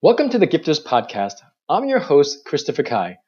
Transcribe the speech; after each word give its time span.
Welcome 0.00 0.28
to 0.28 0.38
the 0.38 0.46
Gifters 0.46 0.80
Podcast. 0.80 1.32
I'm 1.68 1.88
your 1.88 1.98
host, 1.98 2.44
Christopher 2.44 2.84
Kai. 2.84 3.18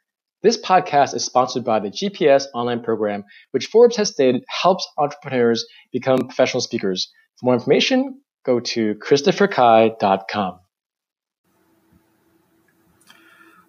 This 0.45 0.57
podcast 0.57 1.17
is 1.17 1.25
sponsored 1.25 1.65
by 1.65 1.81
the 1.81 1.89
GPS 1.89 2.45
online 2.55 2.81
program, 2.81 3.25
which 3.51 3.67
Forbes 3.67 3.97
has 3.97 4.11
stated 4.11 4.45
helps 4.47 4.87
entrepreneurs 4.97 5.67
become 5.91 6.21
professional 6.21 6.61
speakers. 6.61 7.11
For 7.41 7.47
more 7.47 7.55
information, 7.55 8.21
go 8.47 8.61
to 8.61 8.95
christopherkai.com. 8.95 10.61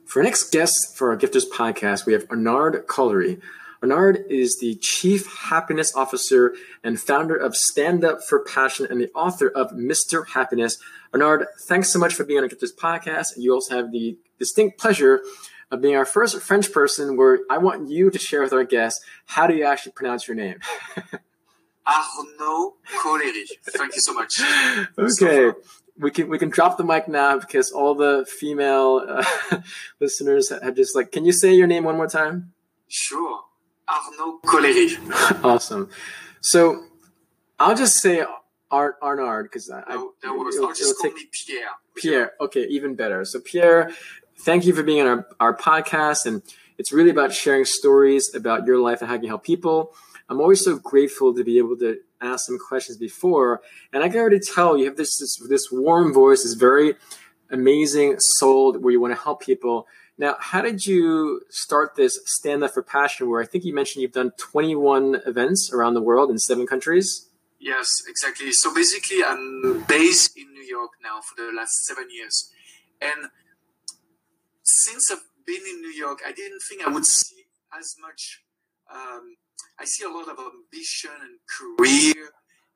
For 0.05 0.19
our 0.19 0.23
next 0.23 0.51
guest 0.51 0.95
for 0.95 1.09
our 1.09 1.17
Gifters 1.17 1.49
Podcast, 1.51 2.05
we 2.05 2.13
have 2.13 2.27
Arnard 2.27 2.85
Collery. 2.85 3.39
Arnard 3.81 4.27
is 4.29 4.57
the 4.59 4.75
Chief 4.75 5.25
Happiness 5.49 5.95
Officer 5.95 6.53
and 6.83 6.99
founder 6.99 7.35
of 7.35 7.55
Stand 7.55 8.05
Up 8.05 8.19
for 8.23 8.43
Passion 8.43 8.85
and 8.89 9.01
the 9.01 9.09
author 9.13 9.47
of 9.47 9.71
Mr. 9.71 10.27
Happiness. 10.29 10.77
Arnard, 11.13 11.45
thanks 11.67 11.89
so 11.89 11.97
much 11.97 12.13
for 12.13 12.23
being 12.23 12.43
on 12.43 12.49
this 12.59 12.73
podcast. 12.73 13.29
You 13.37 13.53
also 13.53 13.75
have 13.75 13.91
the 13.91 14.17
distinct 14.37 14.79
pleasure 14.79 15.21
of 15.71 15.81
being 15.81 15.95
our 15.95 16.05
first 16.05 16.39
French 16.41 16.71
person 16.71 17.17
where 17.17 17.39
I 17.49 17.57
want 17.57 17.89
you 17.89 18.11
to 18.11 18.19
share 18.19 18.41
with 18.43 18.53
our 18.53 18.63
guests 18.63 19.03
how 19.25 19.47
do 19.47 19.55
you 19.55 19.65
actually 19.65 19.93
pronounce 19.93 20.27
your 20.27 20.35
name? 20.35 20.59
Arnaud 21.87 22.75
Collery. 23.01 23.45
Thank 23.65 23.95
you 23.95 24.01
so 24.01 24.13
much. 24.13 24.39
okay. 24.99 25.57
we 25.97 26.11
can 26.11 26.29
we 26.29 26.37
can 26.37 26.49
drop 26.49 26.77
the 26.77 26.83
mic 26.83 27.07
now 27.07 27.39
because 27.39 27.71
all 27.71 27.95
the 27.95 28.27
female 28.39 29.03
uh, 29.07 29.61
listeners 29.99 30.49
have 30.49 30.75
just 30.75 30.95
like 30.95 31.11
can 31.11 31.25
you 31.25 31.31
say 31.31 31.53
your 31.53 31.67
name 31.67 31.83
one 31.83 31.95
more 31.95 32.07
time 32.07 32.53
sure 32.87 33.41
Arnaud 33.91 34.39
Collery. 34.45 34.89
awesome. 35.43 35.89
So 36.41 36.85
I'll 37.59 37.75
just 37.75 37.97
say 37.97 38.23
Ar- 38.71 38.97
Arnard 39.01 39.43
because 39.43 39.69
I, 39.69 39.83
no, 39.89 40.13
that 40.23 40.37
works. 40.37 40.57
I'll 40.59 40.69
just 40.69 40.97
call 40.97 41.11
take... 41.11 41.15
me 41.15 41.25
Pierre. 41.31 41.69
Pierre. 41.95 42.31
Okay, 42.39 42.65
even 42.67 42.95
better. 42.95 43.25
So 43.25 43.39
Pierre, 43.39 43.91
thank 44.39 44.65
you 44.65 44.73
for 44.73 44.83
being 44.83 45.01
on 45.01 45.07
our, 45.07 45.27
our 45.39 45.57
podcast, 45.57 46.25
and 46.25 46.41
it's 46.77 46.91
really 46.91 47.09
about 47.09 47.33
sharing 47.33 47.65
stories 47.65 48.33
about 48.33 48.65
your 48.65 48.79
life 48.79 49.01
and 49.01 49.07
how 49.07 49.15
you 49.15 49.21
can 49.21 49.29
help 49.29 49.43
people. 49.43 49.93
I'm 50.29 50.39
always 50.39 50.63
so 50.63 50.77
grateful 50.77 51.33
to 51.35 51.43
be 51.43 51.57
able 51.57 51.75
to 51.77 51.99
ask 52.21 52.45
some 52.45 52.57
questions 52.57 52.97
before, 52.97 53.61
and 53.91 54.03
I 54.03 54.09
can 54.09 54.19
already 54.19 54.39
tell 54.39 54.77
you 54.77 54.85
have 54.85 54.97
this 54.97 55.17
this, 55.17 55.37
this 55.49 55.71
warm 55.71 56.13
voice, 56.13 56.43
this 56.43 56.53
very 56.53 56.95
amazing 57.49 58.19
soul 58.19 58.73
where 58.79 58.93
you 58.93 59.01
want 59.01 59.13
to 59.13 59.21
help 59.21 59.41
people. 59.41 59.87
Now, 60.17 60.35
how 60.39 60.61
did 60.61 60.85
you 60.85 61.41
start 61.49 61.95
this 61.95 62.19
Stand 62.25 62.63
Up 62.63 62.73
for 62.73 62.83
Passion, 62.83 63.29
where 63.29 63.41
I 63.41 63.45
think 63.45 63.63
you 63.63 63.73
mentioned 63.73 64.03
you've 64.03 64.11
done 64.11 64.31
21 64.37 65.21
events 65.25 65.71
around 65.73 65.93
the 65.93 66.01
world 66.01 66.29
in 66.29 66.37
seven 66.37 66.67
countries? 66.67 67.27
Yes, 67.59 68.03
exactly. 68.07 68.51
So 68.51 68.73
basically, 68.73 69.23
I'm 69.23 69.83
based 69.87 70.37
in 70.37 70.51
New 70.51 70.63
York 70.63 70.91
now 71.03 71.21
for 71.21 71.35
the 71.41 71.55
last 71.55 71.85
seven 71.85 72.07
years. 72.11 72.51
And 73.01 73.29
since 74.63 75.11
I've 75.11 75.23
been 75.45 75.61
in 75.69 75.81
New 75.81 75.93
York, 75.93 76.19
I 76.25 76.31
didn't 76.31 76.61
think 76.67 76.85
I 76.85 76.89
would 76.89 77.05
see 77.05 77.45
as 77.77 77.95
much. 78.01 78.41
Um, 78.93 79.37
I 79.79 79.85
see 79.85 80.05
a 80.05 80.09
lot 80.09 80.27
of 80.27 80.37
ambition 80.37 81.11
and 81.21 81.39
career, 81.47 82.29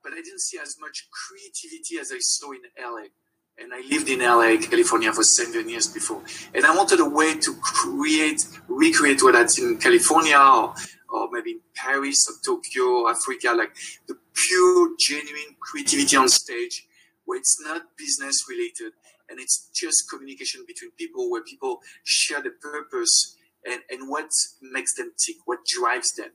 but 0.03 0.13
I 0.13 0.17
didn't 0.17 0.41
see 0.41 0.57
as 0.59 0.77
much 0.79 1.07
creativity 1.11 1.99
as 1.99 2.11
I 2.11 2.19
saw 2.19 2.51
in 2.51 2.61
LA 2.79 3.09
and 3.57 3.73
I 3.73 3.81
lived 3.89 4.09
in 4.09 4.19
LA, 4.19 4.57
California 4.57 5.11
for 5.13 5.23
seven 5.23 5.69
years 5.69 5.87
before. 5.87 6.21
And 6.53 6.65
I 6.65 6.75
wanted 6.75 6.99
a 6.99 7.07
way 7.07 7.39
to 7.39 7.53
create, 7.61 8.45
recreate 8.67 9.23
what 9.23 9.35
I'd 9.35 9.49
seen 9.49 9.69
in 9.69 9.77
California 9.77 10.37
or, 10.37 10.73
or 11.09 11.29
maybe 11.31 11.51
in 11.51 11.61
Paris 11.75 12.27
or 12.27 12.35
Tokyo, 12.45 13.09
Africa, 13.09 13.53
like 13.55 13.73
the 14.07 14.17
pure, 14.33 14.89
genuine 14.99 15.55
creativity 15.59 16.17
on 16.17 16.27
stage 16.27 16.85
where 17.25 17.39
it's 17.39 17.57
not 17.61 17.81
business 17.97 18.45
related 18.49 18.93
and 19.29 19.39
it's 19.39 19.69
just 19.73 20.09
communication 20.09 20.63
between 20.67 20.91
people 20.91 21.31
where 21.31 21.43
people 21.43 21.79
share 22.03 22.41
the 22.41 22.51
purpose 22.51 23.35
and, 23.65 23.81
and 23.89 24.09
what 24.09 24.29
makes 24.61 24.95
them 24.95 25.11
tick, 25.17 25.37
what 25.45 25.59
drives 25.65 26.13
them, 26.13 26.29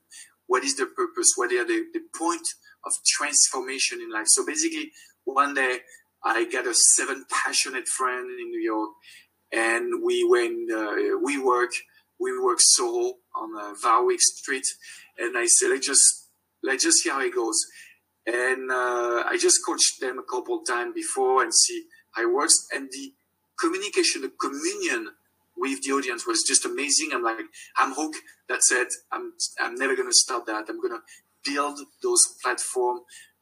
what 0.46 0.64
is 0.64 0.76
their 0.76 0.86
purpose, 0.86 1.32
what 1.36 1.52
are 1.52 1.64
the, 1.64 1.84
the 1.92 2.00
point 2.16 2.46
of 2.84 2.92
transformation 3.06 4.00
in 4.00 4.10
life. 4.10 4.26
So 4.26 4.44
basically, 4.44 4.90
one 5.24 5.54
day 5.54 5.80
I 6.24 6.44
got 6.50 6.66
a 6.66 6.74
seven 6.74 7.24
passionate 7.30 7.88
friend 7.88 8.26
in 8.40 8.50
New 8.50 8.60
York, 8.60 8.90
and 9.52 10.02
we 10.04 10.24
went. 10.28 10.70
Uh, 10.70 11.18
we 11.22 11.38
work. 11.38 11.72
WeWork 12.20 12.56
Soho 12.58 13.14
on 13.34 13.56
uh, 13.58 13.72
Warwick 13.82 14.20
Street, 14.20 14.66
and 15.18 15.38
I 15.38 15.46
said, 15.46 15.70
let's 15.70 15.86
just 15.86 16.28
let's 16.62 16.84
just 16.84 16.98
see 16.98 17.08
how 17.08 17.20
it 17.20 17.34
goes. 17.34 17.56
And 18.26 18.70
uh, 18.70 19.24
I 19.26 19.38
just 19.40 19.60
coached 19.66 20.00
them 20.00 20.18
a 20.18 20.22
couple 20.22 20.60
times 20.60 20.92
before 20.94 21.42
and 21.42 21.52
see 21.54 21.84
how 22.12 22.22
it 22.22 22.32
works. 22.32 22.66
And 22.72 22.88
the 22.92 23.14
communication, 23.58 24.22
the 24.22 24.32
communion 24.40 25.08
with 25.56 25.80
the 25.82 25.92
audience 25.92 26.26
was 26.26 26.44
just 26.46 26.66
amazing. 26.66 27.10
I'm 27.12 27.22
like, 27.22 27.38
I'm 27.78 27.94
hooked. 27.94 28.18
That's 28.48 28.70
it. 28.70 28.88
I'm 29.10 29.32
I'm 29.58 29.76
never 29.76 29.96
gonna 29.96 30.12
stop 30.12 30.46
that. 30.46 30.66
I'm 30.68 30.80
gonna 30.80 31.02
build 31.44 31.78
those 32.02 32.22
platform 32.42 33.00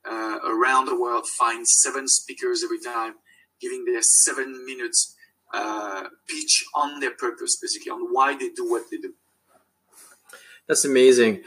uh, 0.09 0.39
around 0.45 0.87
the 0.87 0.99
world 0.99 1.27
find 1.27 1.67
seven 1.67 2.09
speakers 2.09 2.63
every 2.65 2.81
time, 2.81 3.15
giving 3.61 3.85
their 3.85 4.03
seven 4.03 4.65
minutes 4.67 5.17
uh, 5.53 6.05
pitch 6.29 6.65
on 6.75 7.01
their 7.01 7.13
purpose, 7.13 7.59
basically 7.61 7.91
on 7.91 8.13
why 8.13 8.37
they 8.37 8.51
do 8.51 8.69
what 8.69 8.85
they 8.91 8.99
do. 8.99 9.15
That's 10.67 10.85
amazing. 10.85 11.43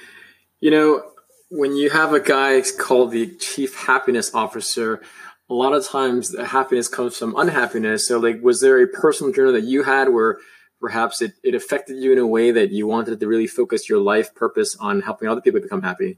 You 0.59 0.72
know, 0.72 1.03
when 1.50 1.75
you 1.75 1.90
have 1.91 2.13
a 2.13 2.19
guy 2.19 2.61
called 2.79 3.11
the 3.11 3.35
chief 3.35 3.75
happiness 3.75 4.34
officer, 4.34 5.01
a 5.50 5.53
lot 5.53 5.73
of 5.73 5.85
times 5.85 6.31
the 6.31 6.45
happiness 6.45 6.88
comes 6.88 7.17
from 7.17 7.35
unhappiness. 7.38 8.07
So, 8.07 8.19
like, 8.19 8.41
was 8.41 8.61
there 8.61 8.81
a 8.81 8.88
personal 8.88 9.34
journey 9.34 9.51
that 9.59 9.67
you 9.67 9.84
had 9.84 10.09
where 10.09 10.38
perhaps 10.79 11.22
it, 11.22 11.34
it 11.44 11.53
affected 11.53 11.97
you 11.97 12.11
in 12.13 12.17
a 12.17 12.25
way 12.25 12.51
that 12.51 12.72
you 12.72 12.88
wanted 12.88 13.19
to 13.19 13.28
really 13.28 13.47
focus 13.47 13.90
your 13.90 14.00
life 14.00 14.34
purpose 14.34 14.75
on 14.79 15.01
helping 15.01 15.28
other 15.28 15.41
people 15.41 15.61
become 15.61 15.84
happy? 15.84 16.17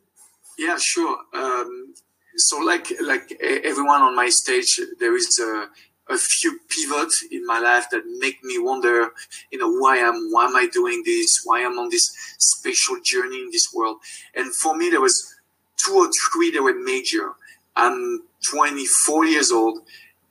Yeah, 0.57 0.77
sure. 0.79 1.17
Um, 1.33 1.93
so 2.35 2.59
like 2.59 2.87
like 3.01 3.37
everyone 3.41 4.01
on 4.01 4.15
my 4.15 4.29
stage, 4.29 4.79
there 4.99 5.15
is 5.15 5.39
a, 5.39 6.13
a 6.13 6.17
few 6.17 6.59
pivots 6.69 7.25
in 7.31 7.45
my 7.45 7.59
life 7.59 7.85
that 7.91 8.03
make 8.19 8.43
me 8.43 8.59
wonder, 8.59 9.11
you 9.51 9.59
know, 9.59 9.71
why 9.71 9.97
am 9.97 10.29
why 10.31 10.45
am 10.45 10.55
I 10.55 10.67
doing 10.71 11.03
this? 11.05 11.41
Why 11.43 11.63
I'm 11.63 11.77
on 11.79 11.89
this 11.89 12.09
special 12.39 12.97
journey 13.03 13.37
in 13.37 13.49
this 13.51 13.67
world? 13.73 13.97
And 14.35 14.53
for 14.55 14.75
me, 14.75 14.89
there 14.89 15.01
was 15.01 15.35
two 15.77 15.93
or 15.93 16.09
three 16.31 16.51
that 16.51 16.63
were 16.63 16.73
major. 16.73 17.33
I'm 17.75 18.23
24 18.49 19.25
years 19.25 19.51
old. 19.51 19.79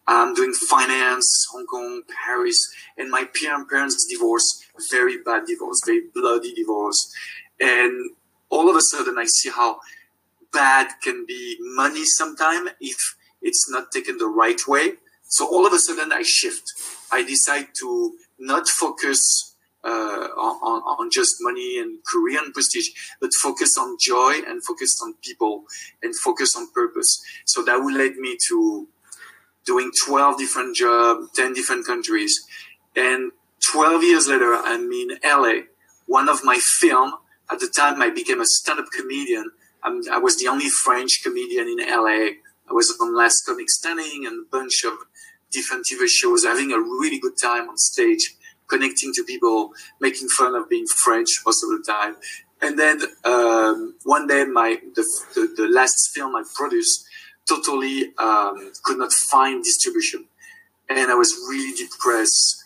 I'm 0.07 0.35
doing 0.35 0.53
finance, 0.53 1.47
Hong 1.53 1.67
Kong, 1.67 2.03
Paris, 2.25 2.59
and 2.99 3.09
my 3.11 3.25
parents 3.41 4.05
divorced, 4.05 4.67
very 4.91 5.23
bad 5.23 5.47
divorce, 5.47 5.81
very 5.87 6.03
bloody 6.12 6.53
divorce. 6.55 7.15
And 7.61 8.11
all 8.51 8.69
of 8.69 8.75
a 8.77 8.81
sudden, 8.81 9.17
I 9.17 9.27
see 9.27 9.51
how 9.51 9.79
bad 10.53 10.89
can 11.03 11.25
be 11.27 11.57
money 11.61 12.05
sometime 12.05 12.69
if 12.81 13.17
it's 13.41 13.69
not 13.71 13.91
taken 13.93 14.19
the 14.19 14.27
right 14.27 14.61
way. 14.67 14.95
So 15.29 15.47
all 15.47 15.67
of 15.67 15.73
a 15.73 15.79
sudden 15.79 16.13
I 16.13 16.23
shift. 16.23 16.65
I 17.11 17.23
decide 17.23 17.69
to 17.81 18.13
not 18.39 18.69
focus 18.69 19.55
uh, 19.85 19.89
on, 19.89 20.83
on 20.83 21.11
just 21.11 21.37
money 21.41 21.79
and 21.79 21.99
career 22.05 22.41
and 22.43 22.55
prestige, 22.55 22.89
but 23.21 23.31
focus 23.35 23.75
on 23.79 23.97
joy 24.01 24.35
and 24.47 24.65
focus 24.65 25.01
on 25.03 25.15
people 25.23 25.65
and 26.03 26.15
focus 26.17 26.57
on 26.57 26.71
purpose. 26.73 27.23
So 27.47 27.65
that 27.65 27.79
would 27.83 27.95
lead 27.95 28.17
me 28.17 28.37
to 28.49 28.89
doing 29.65 29.91
12 30.07 30.39
different 30.39 30.77
jobs, 30.77 31.29
10 31.35 31.55
different 31.55 31.87
countries. 31.87 32.39
And 32.97 33.33
12 33.71 34.03
years 34.05 34.29
later, 34.29 34.55
I'm 34.55 34.91
in 34.93 35.19
LA. 35.25 35.62
One 36.07 36.29
of 36.29 36.45
my 36.45 36.59
film, 36.59 37.15
at 37.51 37.61
the 37.61 37.69
time 37.69 38.03
I 38.03 38.11
became 38.11 38.41
a 38.41 38.47
stand-up 38.47 38.87
comedian, 38.97 39.51
I'm, 39.82 40.00
i 40.10 40.19
was 40.19 40.38
the 40.38 40.48
only 40.48 40.69
French 40.69 41.22
comedian 41.22 41.69
in 41.69 41.78
LA. 41.78 42.37
I 42.69 42.72
was 42.72 42.97
on 43.00 43.16
Last 43.16 43.44
Comic 43.44 43.69
Standing 43.69 44.26
and 44.26 44.47
a 44.47 44.50
bunch 44.50 44.84
of 44.84 44.94
different 45.50 45.87
TV 45.87 46.06
shows, 46.09 46.44
having 46.44 46.73
a 46.73 46.79
really 46.79 47.19
good 47.19 47.37
time 47.40 47.69
on 47.69 47.76
stage, 47.76 48.34
connecting 48.69 49.12
to 49.14 49.25
people, 49.25 49.73
making 50.00 50.29
fun 50.29 50.55
of 50.55 50.69
being 50.69 50.87
French 50.87 51.43
most 51.44 51.62
of 51.64 51.70
the 51.70 51.84
time. 51.87 52.17
And 52.62 52.79
then 52.79 53.00
um, 53.25 53.94
one 54.05 54.26
day, 54.26 54.44
my 54.44 54.79
the, 54.94 55.05
the, 55.34 55.55
the, 55.56 55.69
last 55.69 56.12
film 56.14 56.37
I 56.37 56.44
produced 56.55 57.05
totally 57.49 58.12
um, 58.19 58.70
could 58.85 58.99
not 58.99 59.12
find 59.12 59.64
distribution, 59.64 60.26
and 60.88 61.11
I 61.11 61.14
was 61.14 61.35
really 61.49 61.75
depressed. 61.76 62.62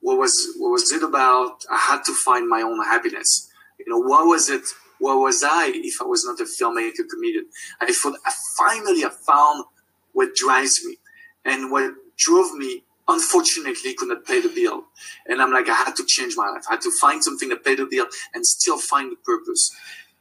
What 0.00 0.18
was 0.18 0.54
what 0.56 0.70
was 0.70 0.92
it 0.92 1.02
about? 1.02 1.64
I 1.68 1.76
had 1.76 2.04
to 2.04 2.14
find 2.14 2.48
my 2.48 2.62
own 2.62 2.80
happiness. 2.84 3.50
You 3.76 3.86
know, 3.88 3.98
what 3.98 4.24
was 4.26 4.48
it 4.48 4.62
where 5.00 5.16
was 5.16 5.42
I 5.42 5.72
if 5.74 6.00
I 6.00 6.04
was 6.04 6.24
not 6.24 6.40
a 6.40 6.44
filmmaker 6.44 7.08
comedian? 7.10 7.46
I 7.80 7.92
thought 7.92 8.18
I 8.24 8.32
finally 8.56 9.04
I 9.04 9.10
found 9.26 9.64
what 10.12 10.34
drives 10.34 10.84
me 10.84 10.98
and 11.44 11.70
what 11.70 11.94
drove 12.16 12.54
me 12.54 12.84
unfortunately 13.08 13.94
could 13.94 14.08
not 14.08 14.24
pay 14.24 14.40
the 14.40 14.48
bill. 14.48 14.84
And 15.26 15.42
I'm 15.42 15.52
like, 15.52 15.68
I 15.68 15.74
had 15.74 15.96
to 15.96 16.04
change 16.06 16.34
my 16.36 16.48
life. 16.48 16.64
I 16.68 16.74
had 16.74 16.82
to 16.82 16.92
find 17.00 17.22
something 17.24 17.48
that 17.48 17.64
paid 17.64 17.78
the 17.78 17.86
bill 17.90 18.06
and 18.34 18.46
still 18.46 18.78
find 18.78 19.10
the 19.10 19.16
purpose. 19.16 19.74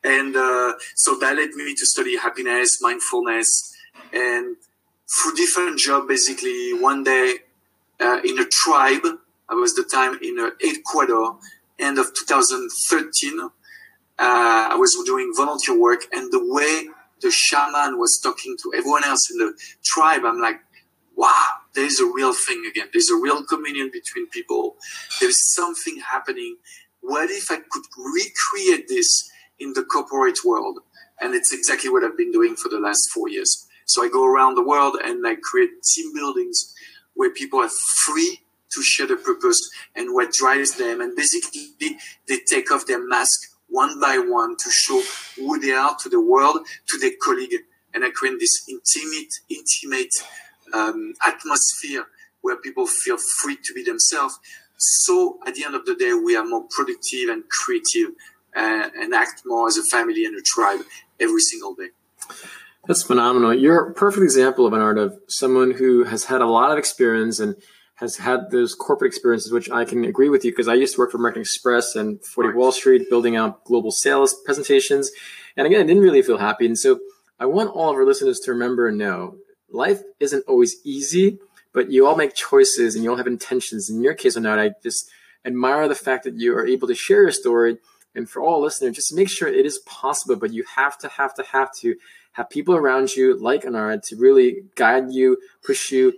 And 0.04 0.36
uh, 0.36 0.74
so 0.96 1.16
that 1.20 1.36
led 1.36 1.52
me 1.52 1.76
to 1.76 1.86
study 1.86 2.18
happiness, 2.18 2.82
mindfulness, 2.82 3.76
and 4.14 4.56
through 5.10 5.36
different 5.36 5.80
jobs, 5.80 6.08
basically 6.08 6.74
one 6.74 7.04
day 7.04 7.36
uh, 8.00 8.22
in 8.24 8.40
a 8.40 8.46
tribe. 8.46 9.06
I 9.50 9.56
was 9.56 9.74
the 9.74 9.84
time 9.84 10.18
in 10.22 10.40
uh, 10.40 10.52
Ecuador, 10.64 11.38
end 11.80 12.00
of 12.00 12.14
2013. 12.16 13.50
Uh, 14.20 14.70
I 14.72 14.76
was 14.76 14.98
doing 15.06 15.32
volunteer 15.36 15.80
work, 15.80 16.02
and 16.12 16.32
the 16.32 16.44
way 16.44 16.90
the 17.22 17.32
shaman 17.32 17.98
was 17.98 18.20
talking 18.22 18.58
to 18.64 18.74
everyone 18.78 19.06
else 19.06 19.30
in 19.32 19.38
the 19.38 19.54
tribe, 19.84 20.22
I'm 20.26 20.42
like, 20.42 20.60
wow, 21.16 21.48
there's 21.74 22.00
a 22.00 22.06
real 22.06 22.34
thing 22.34 22.66
again. 22.70 22.88
There's 22.92 23.10
a 23.10 23.16
real 23.16 23.44
communion 23.44 23.90
between 23.92 24.28
people. 24.28 24.76
There's 25.20 25.54
something 25.56 26.00
happening. 26.00 26.58
What 27.02 27.30
if 27.30 27.52
I 27.52 27.58
could 27.70 27.84
recreate 27.98 28.88
this 28.88 29.30
in 29.60 29.74
the 29.74 29.84
corporate 29.84 30.40
world? 30.46 30.80
And 31.22 31.34
it's 31.34 31.54
exactly 31.54 31.90
what 31.90 32.04
I've 32.04 32.18
been 32.18 32.32
doing 32.32 32.56
for 32.56 32.70
the 32.70 32.80
last 32.80 33.10
four 33.14 33.30
years. 33.30 33.68
So 33.86 34.04
I 34.04 34.10
go 34.10 34.26
around 34.26 34.56
the 34.56 34.64
world 34.64 34.98
and 35.04 35.26
I 35.26 35.36
create 35.36 35.72
team 35.84 36.14
buildings 36.14 36.74
where 37.16 37.32
people 37.32 37.60
are 37.60 37.70
free 38.06 38.40
to 38.72 38.82
share 38.82 39.08
the 39.08 39.16
purpose 39.16 39.60
and 39.96 40.14
what 40.14 40.32
drives 40.32 40.76
them. 40.76 41.02
And 41.02 41.16
basically, 41.16 41.70
they 42.28 42.38
take 42.48 42.72
off 42.72 42.86
their 42.86 43.06
mask 43.06 43.59
one 43.70 44.00
by 44.00 44.18
one 44.18 44.56
to 44.58 44.70
show 44.70 45.02
who 45.36 45.60
they 45.60 45.72
are 45.72 45.96
to 46.02 46.10
the 46.10 46.22
world, 46.22 46.60
to 46.88 46.98
their 47.00 47.12
colleague. 47.22 47.54
And 47.94 48.04
I 48.04 48.10
create 48.12 48.40
this 48.40 48.68
intimate, 48.68 49.34
intimate 49.50 50.14
um, 50.74 51.14
atmosphere 51.26 52.06
where 52.42 52.58
people 52.58 52.88
feel 52.88 53.18
free 53.42 53.58
to 53.64 53.74
be 53.74 53.84
themselves. 53.84 54.40
So 54.78 55.40
at 55.46 55.56
the 55.56 55.66
end 55.66 55.76
of 55.76 55.86
the 55.86 55.96
day, 55.96 56.14
we 56.14 56.36
are 56.36 56.46
more 56.46 56.66
productive 56.70 57.30
and 57.30 57.44
creative 57.50 58.16
uh, 58.56 58.90
and 59.00 59.14
act 59.14 59.44
more 59.46 59.68
as 59.68 59.78
a 59.78 59.84
family 59.84 60.26
and 60.26 60.38
a 60.38 60.42
tribe 60.42 60.82
every 61.20 61.42
single 61.42 61.74
day. 61.74 61.90
That's 62.88 63.04
phenomenal. 63.04 63.54
You're 63.54 63.90
a 63.90 63.94
perfect 63.94 64.24
example 64.24 64.66
of 64.66 64.74
an 64.74 64.82
art 64.82 64.98
of 64.98 65.20
someone 65.28 65.72
who 65.72 66.06
has 66.06 66.26
had 66.26 66.42
a 66.42 66.48
lot 66.48 66.72
of 66.72 66.78
experience 66.78 67.40
and 67.40 67.56
has 68.00 68.16
had 68.16 68.50
those 68.50 68.74
corporate 68.74 69.10
experiences, 69.10 69.52
which 69.52 69.70
I 69.70 69.84
can 69.84 70.06
agree 70.06 70.30
with 70.30 70.46
you 70.46 70.52
because 70.52 70.70
I 70.70 70.74
used 70.74 70.96
to 70.96 71.02
work 71.02 71.12
for 71.12 71.18
American 71.18 71.42
Express 71.42 71.96
and 71.96 72.24
40 72.24 72.54
Wall 72.54 72.72
Street, 72.72 73.10
building 73.10 73.36
out 73.36 73.66
global 73.66 73.92
sales 73.92 74.36
presentations. 74.46 75.12
And 75.58 75.68
again, 75.68 75.82
I 75.82 75.86
didn't 75.86 76.04
really 76.04 76.22
feel 76.22 76.38
happy. 76.38 76.66
And 76.66 76.80
so 76.80 77.00
I 77.40 77.46
want 77.46 77.72
all 77.72 77.90
of 77.90 77.98
our 77.98 78.06
listeners 78.06 78.40
to 78.42 78.52
remember 78.52 78.88
and 78.88 78.98
know 78.98 79.36
life 79.70 80.02
isn't 80.22 80.46
always 80.48 80.78
easy, 80.86 81.40
but 81.74 81.92
you 81.92 82.08
all 82.08 82.16
make 82.16 82.36
choices 82.36 82.96
and 82.96 83.04
you 83.04 83.12
all 83.12 83.18
have 83.18 83.28
intentions. 83.28 83.90
In 83.90 84.02
your 84.02 84.14
case, 84.14 84.38
or 84.38 84.42
not, 84.42 84.60
I 84.60 84.72
just 84.82 85.10
admire 85.44 85.90
the 85.90 85.96
fact 85.96 86.24
that 86.24 86.36
you 86.36 86.56
are 86.56 86.66
able 86.66 86.88
to 86.88 86.96
share 86.96 87.24
your 87.24 87.32
story. 87.32 87.80
And 88.16 88.30
for 88.30 88.42
all 88.42 88.62
listeners, 88.62 88.96
just 88.96 89.14
make 89.14 89.30
sure 89.30 89.50
it 89.50 89.66
is 89.66 89.80
possible, 89.80 90.38
but 90.38 90.54
you 90.54 90.64
have 90.78 90.98
to, 91.00 91.10
have 91.10 91.34
to, 91.36 91.44
have 91.44 91.74
to 91.80 91.96
have 92.34 92.50
people 92.50 92.76
around 92.76 93.16
you 93.16 93.38
like 93.38 93.64
Anara 93.64 94.02
to 94.04 94.16
really 94.16 94.64
guide 94.76 95.12
you, 95.12 95.38
push 95.66 95.92
you 95.92 96.14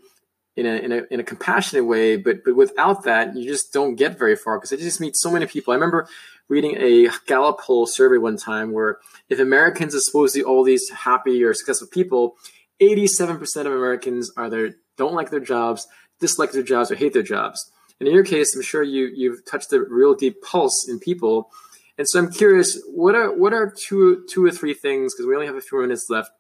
in 0.55 0.65
a, 0.65 0.75
in 0.75 0.91
a, 0.91 1.01
in 1.11 1.19
a 1.19 1.23
compassionate 1.23 1.85
way. 1.85 2.17
But, 2.17 2.43
but 2.43 2.55
without 2.55 3.03
that, 3.03 3.35
you 3.35 3.47
just 3.47 3.73
don't 3.73 3.95
get 3.95 4.17
very 4.17 4.35
far 4.35 4.57
because 4.57 4.73
I 4.73 4.77
just 4.77 5.01
meet 5.01 5.15
so 5.15 5.31
many 5.31 5.45
people. 5.45 5.71
I 5.71 5.75
remember 5.75 6.07
reading 6.49 6.75
a 6.77 7.09
Gallup 7.27 7.59
poll 7.59 7.85
survey 7.85 8.17
one 8.17 8.37
time 8.37 8.73
where 8.73 8.99
if 9.29 9.39
Americans 9.39 9.95
are 9.95 9.99
supposed 9.99 10.33
supposedly 10.33 10.43
all 10.43 10.63
these 10.63 10.89
happy 10.89 11.43
or 11.43 11.53
successful 11.53 11.87
people, 11.87 12.35
87% 12.81 13.41
of 13.59 13.67
Americans 13.67 14.31
are 14.35 14.49
there, 14.49 14.71
don't 14.97 15.13
like 15.13 15.29
their 15.29 15.39
jobs, 15.39 15.87
dislike 16.19 16.51
their 16.51 16.63
jobs, 16.63 16.91
or 16.91 16.95
hate 16.95 17.13
their 17.13 17.23
jobs. 17.23 17.71
And 17.99 18.07
in 18.07 18.15
your 18.15 18.25
case, 18.25 18.55
I'm 18.55 18.63
sure 18.63 18.83
you, 18.83 19.11
you've 19.15 19.45
touched 19.45 19.71
a 19.73 19.79
real 19.79 20.15
deep 20.15 20.41
pulse 20.41 20.87
in 20.89 20.99
people. 20.99 21.51
And 21.97 22.09
so 22.09 22.19
I'm 22.19 22.31
curious, 22.31 22.81
what 22.87 23.13
are 23.13 23.31
what 23.31 23.53
are 23.53 23.71
two 23.87 24.25
two 24.27 24.43
or 24.43 24.49
three 24.49 24.73
things 24.73 25.13
because 25.13 25.27
we 25.27 25.35
only 25.35 25.45
have 25.45 25.55
a 25.55 25.61
few 25.61 25.79
minutes 25.81 26.07
left 26.09 26.31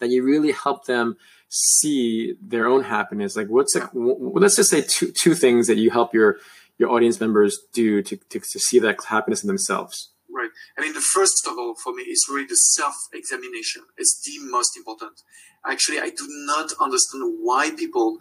that 0.00 0.10
you 0.10 0.24
really 0.24 0.50
help 0.50 0.86
them 0.86 1.16
see 1.50 2.34
their 2.40 2.66
own 2.66 2.84
happiness? 2.84 3.36
Like, 3.36 3.48
what's 3.48 3.74
like, 3.74 3.90
let's 3.92 4.56
just 4.56 4.70
say 4.70 4.80
two 4.82 5.12
two 5.12 5.34
things 5.34 5.66
that 5.66 5.76
you 5.76 5.90
help 5.90 6.14
your 6.14 6.38
your 6.78 6.90
audience 6.90 7.20
members 7.20 7.58
do 7.74 8.02
to, 8.02 8.16
to, 8.16 8.40
to 8.40 8.58
see 8.58 8.78
that 8.78 9.04
happiness 9.04 9.42
in 9.44 9.48
themselves. 9.48 10.12
Right. 10.32 10.48
I 10.78 10.80
mean, 10.80 10.94
the 10.94 11.00
first 11.00 11.46
of 11.46 11.58
all 11.58 11.74
for 11.74 11.92
me 11.92 12.04
is 12.04 12.26
really 12.30 12.46
the 12.46 12.56
self-examination. 12.56 13.82
It's 13.98 14.22
the 14.24 14.38
most 14.50 14.76
important. 14.76 15.22
Actually, 15.66 15.98
I 15.98 16.08
do 16.08 16.26
not 16.46 16.72
understand 16.80 17.36
why 17.42 17.72
people 17.76 18.16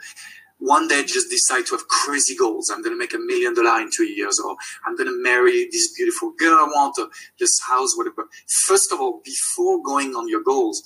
one 0.57 0.89
day 0.89 1.03
just 1.05 1.29
decide 1.29 1.65
to 1.67 1.75
have 1.75 1.87
crazy 1.87 2.35
goals. 2.35 2.69
I'm 2.69 2.81
going 2.81 2.93
to 2.93 2.99
make 2.99 3.13
a 3.13 3.17
million 3.17 3.55
dollars 3.55 3.83
in 3.83 3.89
two 3.95 4.03
years, 4.03 4.41
or 4.43 4.57
I'm 4.85 4.97
going 4.97 5.07
to 5.07 5.23
marry 5.23 5.69
this 5.71 5.93
beautiful 5.95 6.33
girl 6.37 6.55
I 6.55 6.63
want, 6.63 6.95
or 6.99 7.07
this 7.39 7.61
house, 7.65 7.95
whatever. 7.95 8.27
First 8.67 8.91
of 8.91 8.99
all, 8.99 9.21
before 9.23 9.81
going 9.81 10.15
on 10.15 10.27
your 10.27 10.43
goals, 10.43 10.83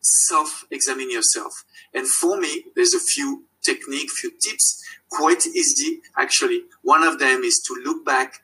self-examine 0.00 1.10
yourself. 1.10 1.64
And 1.94 2.06
for 2.06 2.38
me, 2.38 2.64
there's 2.74 2.94
a 2.94 3.00
few 3.00 3.44
technique, 3.62 4.10
few 4.10 4.30
tips, 4.30 4.82
quite 5.10 5.46
easy 5.46 6.00
actually. 6.16 6.62
One 6.82 7.02
of 7.02 7.18
them 7.18 7.42
is 7.42 7.60
to 7.66 7.74
look 7.84 8.04
back 8.04 8.34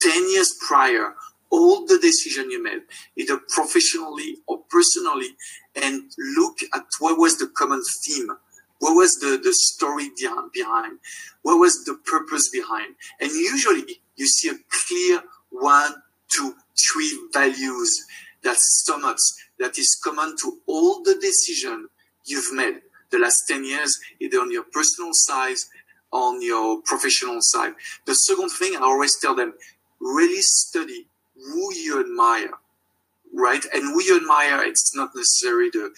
10 0.00 0.30
years 0.30 0.54
prior 0.66 1.14
all 1.50 1.84
the 1.84 1.98
decision 1.98 2.50
you 2.50 2.62
made, 2.62 2.82
either 3.16 3.38
professionally 3.48 4.38
or 4.46 4.60
personally, 4.70 5.30
and 5.74 6.02
look 6.36 6.58
at 6.72 6.84
what 7.00 7.18
was 7.18 7.38
the 7.38 7.48
common 7.48 7.82
theme. 8.04 8.28
What 8.78 8.94
was 8.94 9.14
the, 9.16 9.38
the 9.42 9.52
story 9.52 10.10
behind? 10.54 10.98
What 11.42 11.56
was 11.56 11.84
the 11.84 11.94
purpose 12.06 12.48
behind? 12.50 12.94
And 13.20 13.30
usually 13.30 14.00
you 14.16 14.26
see 14.26 14.48
a 14.48 14.54
clear 14.70 15.22
one, 15.50 15.92
two, 16.34 16.54
three 16.78 17.18
values 17.32 18.06
that 18.42 18.56
stomachs 18.58 19.34
that 19.58 19.78
is 19.78 19.98
common 20.02 20.36
to 20.42 20.58
all 20.66 21.02
the 21.02 21.16
decision 21.20 21.88
you've 22.24 22.52
made 22.52 22.80
the 23.10 23.18
last 23.18 23.42
10 23.48 23.64
years, 23.64 23.98
either 24.20 24.38
on 24.38 24.50
your 24.50 24.64
personal 24.72 25.10
side, 25.12 25.56
on 26.12 26.42
your 26.42 26.80
professional 26.82 27.38
side. 27.40 27.74
The 28.06 28.14
second 28.14 28.50
thing 28.50 28.76
I 28.76 28.82
always 28.82 29.18
tell 29.20 29.34
them, 29.34 29.54
really 30.00 30.40
study 30.40 31.06
who 31.36 31.74
you 31.74 32.00
admire, 32.00 32.52
right? 33.34 33.64
And 33.72 33.82
who 33.82 34.02
you 34.02 34.16
admire, 34.16 34.62
it's 34.64 34.94
not 34.94 35.10
necessarily 35.14 35.70
the, 35.70 35.90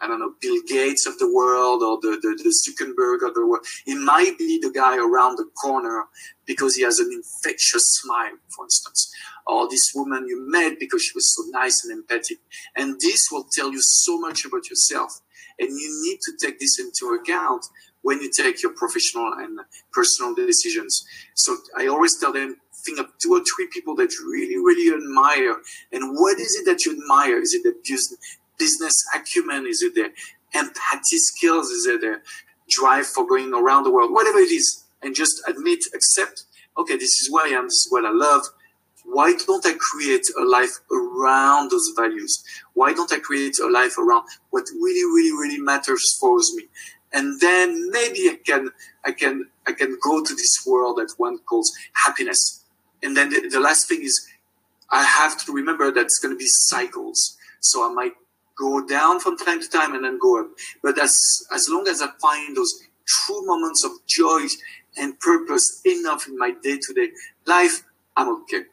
I 0.00 0.06
don't 0.06 0.20
know, 0.20 0.34
Bill 0.40 0.60
Gates 0.66 1.06
of 1.06 1.18
the 1.18 1.32
world 1.32 1.82
or 1.82 1.98
the, 2.00 2.18
the, 2.20 2.38
the 2.42 2.50
Zuckerberg 2.50 3.26
of 3.26 3.34
the 3.34 3.46
world. 3.46 3.66
It 3.86 3.96
might 3.96 4.38
be 4.38 4.58
the 4.60 4.70
guy 4.70 4.96
around 4.96 5.36
the 5.36 5.48
corner 5.60 6.04
because 6.46 6.76
he 6.76 6.82
has 6.82 6.98
an 6.98 7.10
infectious 7.12 7.84
smile, 8.00 8.36
for 8.48 8.64
instance, 8.64 9.12
or 9.50 9.68
this 9.68 9.92
woman 9.94 10.26
you 10.28 10.48
met 10.48 10.78
because 10.78 11.02
she 11.02 11.12
was 11.14 11.34
so 11.34 11.42
nice 11.50 11.84
and 11.84 11.92
empathic. 11.92 12.38
And 12.76 13.00
this 13.00 13.28
will 13.32 13.46
tell 13.52 13.72
you 13.72 13.80
so 13.80 14.18
much 14.18 14.44
about 14.44 14.70
yourself. 14.70 15.20
And 15.58 15.68
you 15.68 16.02
need 16.04 16.20
to 16.22 16.32
take 16.40 16.58
this 16.60 16.78
into 16.78 17.14
account 17.14 17.66
when 18.02 18.20
you 18.20 18.30
take 18.30 18.62
your 18.62 18.72
professional 18.72 19.32
and 19.34 19.58
personal 19.92 20.34
decisions. 20.34 21.04
So 21.34 21.56
I 21.76 21.88
always 21.88 22.18
tell 22.18 22.32
them, 22.32 22.56
think 22.84 22.98
of 22.98 23.06
two 23.20 23.34
or 23.34 23.40
three 23.40 23.68
people 23.72 23.94
that 23.96 24.10
you 24.12 24.30
really, 24.30 24.56
really 24.56 24.96
admire. 24.96 25.56
And 25.92 26.14
what 26.14 26.38
is 26.38 26.56
it 26.56 26.64
that 26.64 26.86
you 26.86 26.92
admire? 26.92 27.40
Is 27.40 27.52
it 27.52 27.62
the 27.62 27.74
business 28.58 29.04
acumen? 29.14 29.66
Is 29.66 29.82
it 29.82 29.94
the 29.94 30.10
empathy 30.54 31.18
skills? 31.18 31.70
Is 31.70 31.86
it 31.86 32.00
the 32.00 32.20
drive 32.70 33.06
for 33.06 33.26
going 33.26 33.52
around 33.52 33.82
the 33.82 33.90
world? 33.90 34.12
Whatever 34.12 34.38
it 34.38 34.52
is. 34.52 34.84
And 35.02 35.14
just 35.14 35.42
admit, 35.48 35.80
accept, 35.94 36.44
okay, 36.78 36.96
this 36.96 37.20
is 37.20 37.28
who 37.30 37.40
I 37.40 37.48
am. 37.48 37.64
This 37.64 37.86
is 37.86 37.88
what 37.90 38.04
I 38.04 38.12
love. 38.12 38.42
Why 39.12 39.34
don't 39.46 39.66
I 39.66 39.74
create 39.78 40.26
a 40.40 40.44
life 40.44 40.78
around 40.92 41.70
those 41.70 41.92
values? 41.96 42.42
Why 42.74 42.92
don't 42.92 43.12
I 43.12 43.18
create 43.18 43.58
a 43.58 43.68
life 43.68 43.98
around 43.98 44.24
what 44.50 44.64
really, 44.74 45.04
really, 45.04 45.32
really 45.32 45.60
matters 45.60 46.16
for 46.20 46.36
me? 46.54 46.64
And 47.12 47.40
then 47.40 47.90
maybe 47.90 48.28
I 48.30 48.38
can, 48.46 48.70
I 49.04 49.12
can, 49.12 49.48
I 49.66 49.72
can 49.72 49.98
go 50.02 50.22
to 50.22 50.34
this 50.34 50.64
world 50.66 50.98
that 50.98 51.12
one 51.16 51.38
calls 51.38 51.72
happiness 52.06 52.60
and 53.02 53.16
then 53.16 53.30
the, 53.30 53.48
the 53.48 53.60
last 53.60 53.88
thing 53.88 54.02
is 54.02 54.26
I 54.90 55.04
have 55.04 55.42
to 55.44 55.52
remember 55.52 55.90
that 55.90 56.00
it's 56.00 56.18
going 56.18 56.34
to 56.34 56.38
be 56.38 56.48
cycles. 56.48 57.36
So 57.60 57.88
I 57.88 57.92
might 57.92 58.12
go 58.58 58.86
down 58.86 59.20
from 59.20 59.36
time 59.36 59.60
to 59.60 59.68
time 59.68 59.94
and 59.94 60.04
then 60.04 60.18
go 60.18 60.40
up. 60.40 60.48
But 60.82 60.98
as, 60.98 61.16
as 61.52 61.68
long 61.70 61.88
as 61.88 62.02
I 62.02 62.08
find 62.20 62.56
those 62.56 62.82
true 63.06 63.44
moments 63.46 63.84
of 63.84 63.92
joy 64.06 64.46
and 64.96 65.18
purpose 65.20 65.80
enough 65.84 66.26
in 66.28 66.36
my 66.36 66.52
day 66.62 66.78
to 66.80 66.94
day 66.94 67.10
life, 67.46 67.82
I'm 68.16 68.28
okay. 68.42 68.64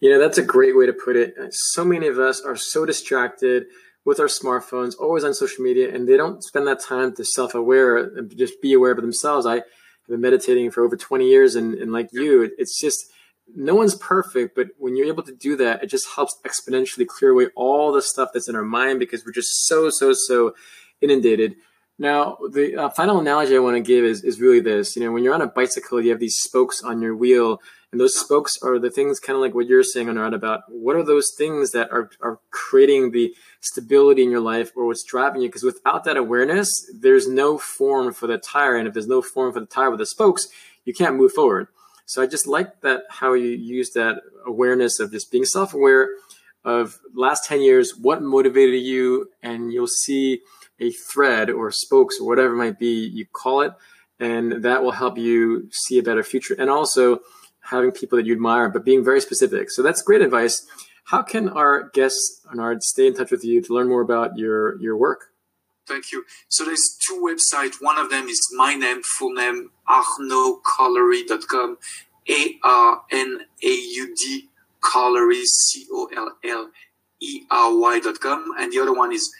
You 0.00 0.10
know, 0.10 0.18
that's 0.18 0.38
a 0.38 0.44
great 0.44 0.76
way 0.76 0.86
to 0.86 0.92
put 0.92 1.16
it. 1.16 1.34
So 1.50 1.84
many 1.84 2.06
of 2.06 2.18
us 2.18 2.40
are 2.40 2.56
so 2.56 2.86
distracted 2.86 3.66
with 4.04 4.20
our 4.20 4.26
smartphones, 4.26 4.94
always 4.98 5.24
on 5.24 5.34
social 5.34 5.64
media, 5.64 5.92
and 5.94 6.08
they 6.08 6.16
don't 6.16 6.42
spend 6.42 6.66
that 6.66 6.80
time 6.80 7.14
to 7.16 7.24
self 7.24 7.54
aware 7.54 7.96
and 7.96 8.34
just 8.36 8.62
be 8.62 8.72
aware 8.72 8.92
of 8.92 9.00
themselves. 9.00 9.44
I 9.44 9.62
have 10.08 10.14
been 10.14 10.20
meditating 10.20 10.70
for 10.70 10.82
over 10.82 10.96
20 10.96 11.28
years 11.28 11.54
and, 11.54 11.74
and 11.74 11.92
like 11.92 12.08
you 12.12 12.50
it's 12.58 12.80
just 12.80 13.10
no 13.54 13.74
one's 13.74 13.94
perfect 13.94 14.54
but 14.56 14.68
when 14.78 14.96
you're 14.96 15.06
able 15.06 15.22
to 15.22 15.34
do 15.34 15.56
that 15.56 15.82
it 15.82 15.88
just 15.88 16.08
helps 16.14 16.36
exponentially 16.46 17.06
clear 17.06 17.30
away 17.30 17.48
all 17.54 17.92
the 17.92 18.02
stuff 18.02 18.30
that's 18.32 18.48
in 18.48 18.56
our 18.56 18.64
mind 18.64 18.98
because 18.98 19.24
we're 19.24 19.32
just 19.32 19.66
so 19.66 19.90
so 19.90 20.12
so 20.12 20.54
inundated 21.00 21.56
now 21.98 22.36
the 22.52 22.76
uh, 22.76 22.88
final 22.90 23.20
analogy 23.20 23.54
i 23.54 23.58
want 23.58 23.76
to 23.76 23.82
give 23.82 24.04
is, 24.04 24.24
is 24.24 24.40
really 24.40 24.60
this 24.60 24.96
you 24.96 25.02
know 25.02 25.12
when 25.12 25.22
you're 25.22 25.34
on 25.34 25.42
a 25.42 25.46
bicycle 25.46 26.00
you 26.00 26.10
have 26.10 26.20
these 26.20 26.36
spokes 26.36 26.82
on 26.82 27.00
your 27.00 27.14
wheel 27.14 27.60
And 27.90 28.00
those 28.00 28.18
spokes 28.18 28.58
are 28.62 28.78
the 28.78 28.90
things 28.90 29.18
kind 29.18 29.34
of 29.34 29.40
like 29.40 29.54
what 29.54 29.66
you're 29.66 29.82
saying, 29.82 30.10
on 30.10 30.16
Anard, 30.16 30.34
about 30.34 30.60
what 30.68 30.94
are 30.94 31.04
those 31.04 31.32
things 31.36 31.70
that 31.70 31.90
are, 31.90 32.10
are 32.20 32.38
creating 32.50 33.12
the 33.12 33.34
stability 33.60 34.22
in 34.22 34.30
your 34.30 34.40
life 34.40 34.72
or 34.76 34.86
what's 34.86 35.04
driving 35.04 35.40
you? 35.40 35.48
Because 35.48 35.62
without 35.62 36.04
that 36.04 36.18
awareness, 36.18 36.68
there's 37.00 37.26
no 37.26 37.56
form 37.56 38.12
for 38.12 38.26
the 38.26 38.36
tire. 38.36 38.76
And 38.76 38.86
if 38.86 38.92
there's 38.92 39.08
no 39.08 39.22
form 39.22 39.54
for 39.54 39.60
the 39.60 39.66
tire 39.66 39.90
with 39.90 40.00
the 40.00 40.06
spokes, 40.06 40.48
you 40.84 40.92
can't 40.92 41.16
move 41.16 41.32
forward. 41.32 41.68
So 42.04 42.22
I 42.22 42.26
just 42.26 42.46
like 42.46 42.80
that 42.82 43.02
how 43.08 43.32
you 43.32 43.48
use 43.48 43.90
that 43.92 44.22
awareness 44.46 45.00
of 45.00 45.12
just 45.12 45.30
being 45.30 45.44
self 45.44 45.72
aware 45.72 46.08
of 46.64 46.98
last 47.14 47.46
10 47.46 47.62
years, 47.62 47.96
what 47.96 48.22
motivated 48.22 48.82
you, 48.82 49.30
and 49.42 49.72
you'll 49.72 49.86
see 49.86 50.40
a 50.80 50.90
thread 50.90 51.50
or 51.50 51.70
spokes 51.70 52.18
or 52.20 52.26
whatever 52.26 52.54
it 52.54 52.58
might 52.58 52.78
be 52.78 53.06
you 53.06 53.26
call 53.26 53.62
it. 53.62 53.72
And 54.20 54.64
that 54.64 54.82
will 54.82 54.92
help 54.92 55.16
you 55.16 55.68
see 55.70 55.98
a 55.98 56.02
better 56.02 56.22
future. 56.22 56.54
And 56.58 56.68
also, 56.68 57.20
having 57.70 57.92
people 57.92 58.16
that 58.16 58.26
you 58.26 58.32
admire, 58.32 58.68
but 58.68 58.84
being 58.84 59.04
very 59.04 59.20
specific. 59.20 59.70
So 59.70 59.82
that's 59.82 60.02
great 60.02 60.22
advice. 60.22 60.66
How 61.04 61.22
can 61.22 61.48
our 61.48 61.88
guests, 61.90 62.40
Bernard, 62.44 62.82
stay 62.82 63.06
in 63.06 63.14
touch 63.14 63.30
with 63.30 63.44
you 63.44 63.62
to 63.62 63.72
learn 63.72 63.88
more 63.88 64.02
about 64.02 64.36
your, 64.36 64.80
your 64.80 64.96
work? 64.96 65.26
Thank 65.86 66.12
you. 66.12 66.24
So 66.48 66.64
there's 66.64 66.96
two 67.06 67.20
websites. 67.22 67.76
One 67.80 67.98
of 67.98 68.10
them 68.10 68.28
is 68.28 68.40
my 68.54 68.74
name, 68.74 69.02
full 69.02 69.32
name, 69.32 69.70
arnaudcollery.com, 69.88 71.78
A-R-N-A-U-D, 72.28 73.00
Collery, 74.82 75.42
C-O-L-L-E-R-Y.com. 75.44 76.14
And 78.58 78.72
the 78.72 78.80
other 78.80 78.92
one 78.92 79.12
is 79.12 79.32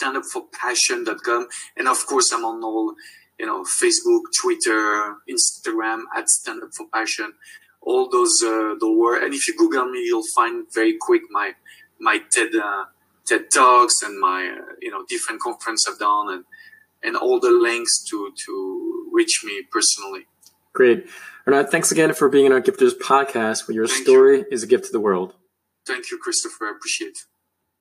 standupforpassion.com. 0.00 1.48
And 1.76 1.88
of 1.88 2.06
course, 2.06 2.32
I'm 2.32 2.44
on 2.44 2.62
all, 2.62 2.94
you 3.38 3.46
know, 3.46 3.64
Facebook, 3.64 4.22
Twitter, 4.40 5.16
Instagram 5.28 6.04
at 6.16 6.28
Stand 6.28 6.62
Up 6.62 6.70
for 6.72 6.86
Passion 6.94 7.32
all 7.86 8.10
those 8.10 8.42
uh, 8.42 8.74
the 8.80 8.90
word. 9.00 9.22
And 9.22 9.32
if 9.32 9.46
you 9.48 9.54
Google 9.56 9.86
me, 9.94 10.00
you'll 10.08 10.30
find 10.34 10.66
very 10.74 10.96
quick 11.00 11.22
my 11.30 11.52
my 11.98 12.16
TED 12.32 12.54
uh, 12.54 12.84
TED 13.26 13.44
talks 13.54 14.02
and 14.02 14.18
my 14.20 14.40
uh, 14.60 14.72
you 14.82 14.90
know 14.90 15.04
different 15.08 15.40
conference 15.40 15.88
I've 15.88 15.98
done 15.98 16.26
and 16.34 16.44
and 17.02 17.16
all 17.16 17.38
the 17.40 17.50
links 17.50 18.02
to 18.10 18.32
to 18.44 18.52
reach 19.12 19.42
me 19.44 19.62
personally. 19.70 20.26
Great, 20.72 21.06
Bernard. 21.44 21.70
Thanks 21.70 21.90
again 21.90 22.12
for 22.12 22.28
being 22.28 22.46
in 22.46 22.52
our 22.52 22.60
Gifters 22.60 22.96
podcast, 23.10 23.66
where 23.66 23.74
your 23.74 23.86
Thank 23.86 24.04
story 24.04 24.38
you. 24.40 24.46
is 24.50 24.62
a 24.62 24.66
gift 24.66 24.84
to 24.86 24.92
the 24.92 25.00
world. 25.00 25.34
Thank 25.86 26.10
you, 26.10 26.18
Christopher. 26.18 26.66
I 26.66 26.72
appreciate. 26.76 27.08
it. 27.08 27.18